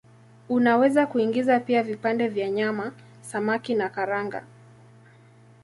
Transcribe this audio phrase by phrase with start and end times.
[0.49, 4.43] Unaweza kuingiza pia vipande vya nyama, samaki na karanga.